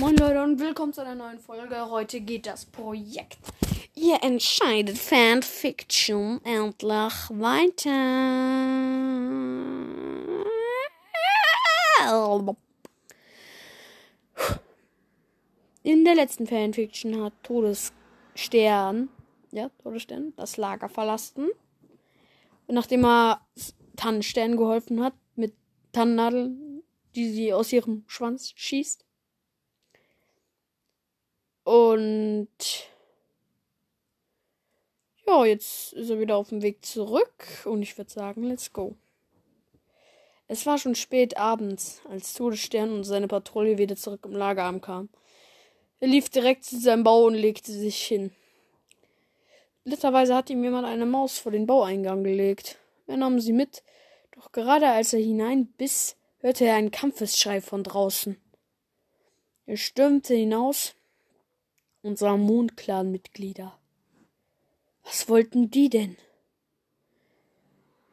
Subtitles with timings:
[0.00, 1.90] Moin Leute und willkommen zu einer neuen Folge.
[1.90, 3.36] Heute geht das Projekt
[3.96, 7.90] Ihr entscheidet Fanfiction endlich weiter.
[15.82, 19.08] In der letzten Fanfiction hat Todesstern,
[19.50, 21.48] ja, Todesstern, das Lager verlassen.
[22.68, 23.40] Und nachdem er
[23.96, 25.54] Tannenstern geholfen hat, mit
[25.90, 26.84] Tannennadeln,
[27.16, 29.07] die sie aus ihrem Schwanz schießt,
[31.68, 32.48] und
[35.26, 38.96] ja, jetzt ist er wieder auf dem Weg zurück und ich würde sagen, let's go.
[40.46, 45.10] Es war schon spät abends, als Todesstern und seine Patrouille wieder zurück im Lager ankamen.
[46.00, 48.32] Er lief direkt zu seinem Bau und legte sich hin.
[49.84, 52.78] Netterweise hat ihm jemand eine Maus vor den Baueingang gelegt.
[53.06, 53.82] Er nahm sie mit,
[54.34, 58.40] doch gerade als er hineinbiss, hörte er einen Kampfesschrei von draußen.
[59.66, 60.94] Er stürmte hinaus
[62.16, 63.76] sah Mondclan-Mitglieder.
[65.04, 66.16] Was wollten die denn?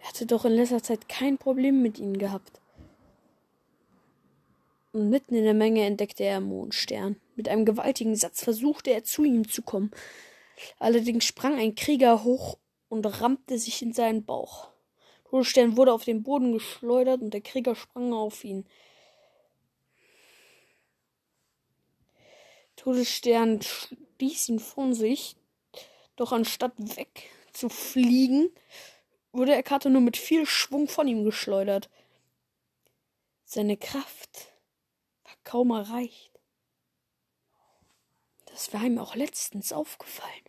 [0.00, 2.60] Er hatte doch in letzter Zeit kein Problem mit ihnen gehabt.
[4.92, 7.16] Und mitten in der Menge entdeckte er Mondstern.
[7.36, 9.90] Mit einem gewaltigen Satz versuchte er zu ihm zu kommen.
[10.78, 12.58] Allerdings sprang ein Krieger hoch
[12.88, 14.68] und rammte sich in seinen Bauch.
[15.28, 18.66] Todesstern wurde auf den Boden geschleudert und der Krieger sprang auf ihn.
[22.84, 25.36] Todesstern stieß ihn von sich,
[26.16, 28.54] doch anstatt wegzufliegen,
[29.32, 31.88] wurde er Kato nur mit viel Schwung von ihm geschleudert.
[33.46, 34.52] Seine Kraft
[35.22, 36.30] war kaum erreicht.
[38.44, 40.44] Das war ihm auch letztens aufgefallen.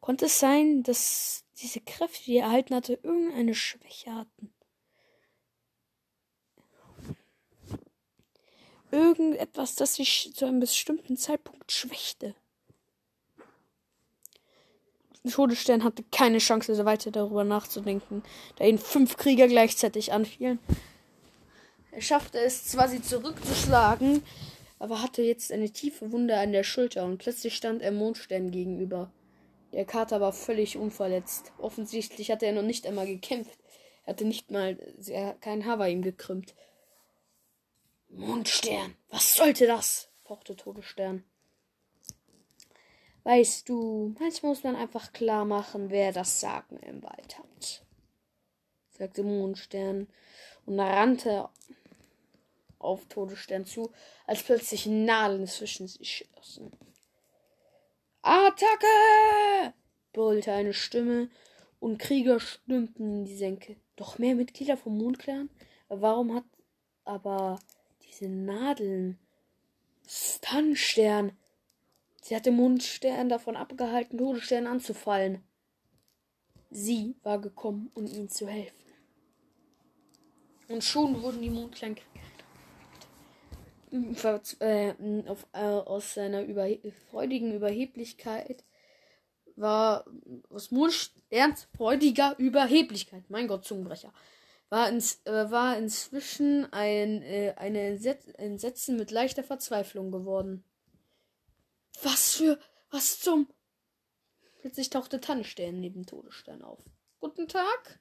[0.00, 4.52] Konnte es sein, dass diese Kräfte, die er erhalten hatte, irgendeine Schwäche hatten?
[8.90, 12.34] Irgendetwas, das sich zu einem bestimmten Zeitpunkt schwächte.
[15.28, 18.22] Todesstern hatte keine Chance, so weiter darüber nachzudenken,
[18.56, 20.58] da ihn fünf Krieger gleichzeitig anfielen.
[21.92, 24.22] Er schaffte es zwar, sie zurückzuschlagen,
[24.78, 29.12] aber hatte jetzt eine tiefe Wunde an der Schulter und plötzlich stand er Mondstern gegenüber.
[29.72, 31.52] Der Kater war völlig unverletzt.
[31.58, 33.58] Offensichtlich hatte er noch nicht einmal gekämpft.
[34.04, 36.54] Er hatte nicht mal, er, kein Haar war ihm gekrümmt.
[38.10, 40.08] Mondstern, was sollte das?
[40.24, 41.24] pochte Todesstern.
[43.24, 47.84] Weißt du, manchmal muss man einfach klar machen, wer das Sagen im Wald hat,
[48.90, 50.08] sagte Mondstern
[50.66, 51.48] und rannte
[52.78, 53.92] auf Todesstern zu,
[54.26, 56.72] als plötzlich Nadeln zwischen sie schlossen.
[58.22, 59.74] Attacke!
[60.12, 61.30] brüllte eine Stimme
[61.78, 63.76] und Krieger stürmten in die Senke.
[63.96, 65.50] Doch mehr Mitglieder vom Mondclan?
[65.88, 66.44] Warum hat
[67.04, 67.58] aber
[68.10, 69.18] diese Nadeln?
[70.06, 71.32] Stunstern!
[72.22, 75.42] Sie hatte Mondstern davon abgehalten, Todesstern anzufallen.
[76.70, 78.76] Sie war gekommen, um ihnen zu helfen.
[80.68, 82.10] Und schon wurden die Mondkleinkrieger
[84.60, 84.94] äh, äh,
[85.52, 88.64] aus seiner Überhe freudigen Überheblichkeit
[89.56, 90.04] war
[90.48, 94.12] aus Mondsterns freudiger Überheblichkeit, mein Gott, Zungenbrecher,
[94.70, 100.64] war, ins, äh, war inzwischen ein äh, eine Entsetz Entsetzen mit leichter Verzweiflung geworden.
[102.02, 102.58] Was für.
[102.90, 103.52] Was zum.
[104.60, 106.82] Plötzlich tauchte Tannenstern neben Todesstern auf.
[107.18, 108.00] Guten Tag?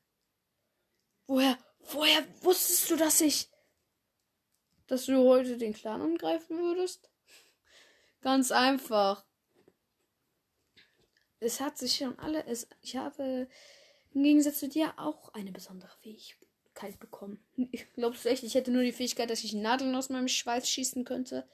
[1.26, 1.58] Woher.
[1.92, 3.50] Woher wusstest du, dass ich.
[4.88, 7.10] dass du heute den Clan angreifen würdest?
[8.22, 9.26] Ganz einfach.
[11.40, 12.46] Es hat sich schon alle.
[12.46, 13.48] Es, ich habe
[14.12, 16.49] im Gegensatz zu dir auch eine besondere Fähigkeit
[17.00, 17.40] bekommen.
[17.96, 21.06] Glaubst du echt, ich hätte nur die Fähigkeit, dass ich Nadeln aus meinem Schweiß schießen
[21.06, 21.48] könnte?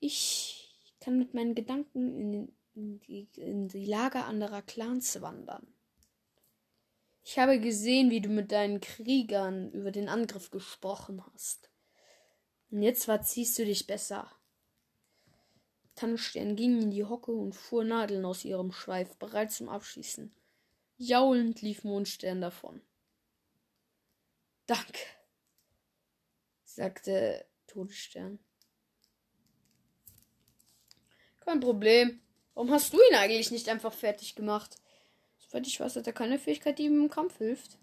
[0.00, 5.66] Ich kann mit meinen Gedanken in, in, die, in die Lager anderer Clans wandern.
[7.24, 11.70] Ich habe gesehen, wie du mit deinen Kriegern über den Angriff gesprochen hast.
[12.70, 14.30] Und jetzt verziehst du dich besser.
[15.94, 20.32] Tannenstern ging in die Hocke und fuhr Nadeln aus ihrem Schweif, bereit zum Abschießen.
[20.98, 22.82] Jaulend lief Mondstern davon.
[24.66, 24.98] Danke,
[26.64, 28.38] sagte Todesstern.
[31.40, 32.20] Kein Problem.
[32.54, 34.76] Warum hast du ihn eigentlich nicht einfach fertig gemacht?
[35.38, 37.78] Soweit ich weiß, hat er keine Fähigkeit, die ihm im Kampf hilft.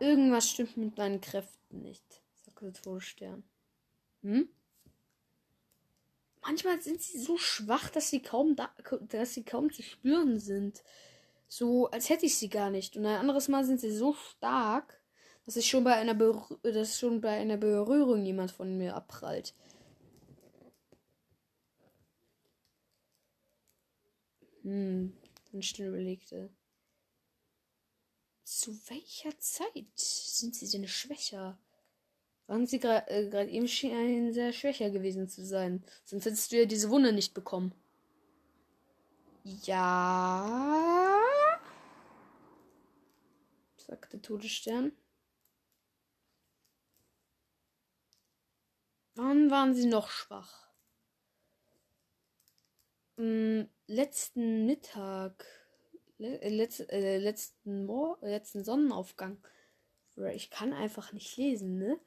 [0.00, 3.44] Irgendwas stimmt mit meinen Kräften nicht, sagte Todesstern.
[4.22, 4.48] Hm?
[6.40, 10.82] Manchmal sind sie so schwach, dass sie kaum da, dass sie kaum zu spüren sind.
[11.48, 12.96] So, als hätte ich sie gar nicht.
[12.96, 15.00] Und ein anderes Mal sind sie so stark,
[15.46, 19.54] dass ich schon bei einer Berü dass schon bei einer Berührung jemand von mir abprallt.
[24.62, 25.14] Hm,
[25.50, 26.50] dann still überlegte.
[28.44, 31.58] Zu welcher Zeit sind sie denn schwächer?
[32.46, 35.82] Waren sie gerade äh, eben schien sehr schwächer gewesen zu sein.
[36.04, 37.72] Sonst hättest du ja diese Wunde nicht bekommen.
[39.64, 41.17] Ja.
[43.88, 44.92] Sagte Todesstern.
[49.14, 50.68] Wann waren sie noch schwach?
[53.16, 55.44] Hm, letzten Mittag.
[56.18, 59.38] Le äh, letz äh, letzten, Mor letzten Sonnenaufgang.
[60.34, 61.98] Ich kann einfach nicht lesen, ne?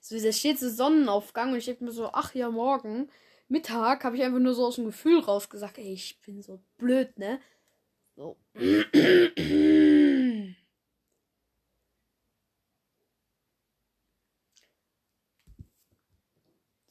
[0.00, 3.10] So, da steht so Sonnenaufgang und ich denke mir so, ach ja, morgen.
[3.48, 7.18] Mittag habe ich einfach nur so aus dem Gefühl rausgesagt, ey, ich bin so blöd,
[7.18, 7.40] ne?
[8.16, 8.36] So.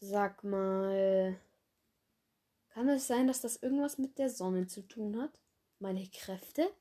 [0.09, 1.37] Sag mal,
[2.69, 5.37] kann es sein, dass das irgendwas mit der Sonne zu tun hat?
[5.79, 6.71] Meine Kräfte?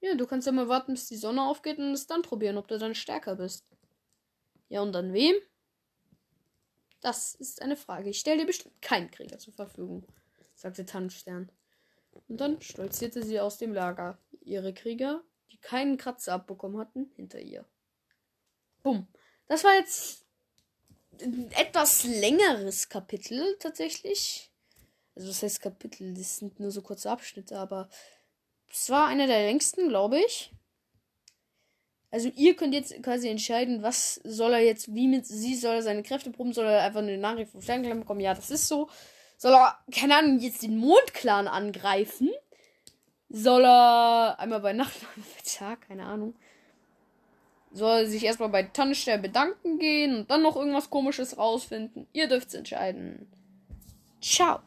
[0.00, 2.68] Ja, du kannst ja mal warten, bis die Sonne aufgeht und es dann probieren, ob
[2.68, 3.64] du dann stärker bist.
[4.68, 5.34] Ja, und an wem?
[7.00, 8.10] Das ist eine Frage.
[8.10, 10.06] Ich stelle dir bestimmt keinen Krieger zur Verfügung,
[10.54, 11.50] sagte Tannenstern.
[12.28, 14.18] Und dann stolzierte sie aus dem Lager.
[14.42, 17.64] Ihre Krieger, die keinen Kratzer abbekommen hatten, hinter ihr.
[18.82, 19.08] Bumm.
[19.48, 20.21] Das war jetzt
[21.56, 24.50] etwas längeres Kapitel tatsächlich.
[25.14, 27.88] Also das heißt Kapitel, das sind nur so kurze Abschnitte, aber
[28.70, 30.52] es war einer der längsten, glaube ich.
[32.10, 35.82] Also ihr könnt jetzt quasi entscheiden, was soll er jetzt, wie mit sie soll er
[35.82, 38.88] seine Kräfte proben, soll er einfach eine Nachricht vom Sternclan bekommen, ja, das ist so.
[39.38, 42.30] Soll er, keine Ahnung, jetzt den Mondclan angreifen?
[43.28, 44.94] Soll er einmal bei Nacht,
[45.60, 46.34] ja, keine Ahnung.
[47.72, 52.06] Soll sich erstmal bei Tannenstern bedanken gehen und dann noch irgendwas komisches rausfinden?
[52.12, 53.26] Ihr dürft's entscheiden.
[54.20, 54.60] Ciao.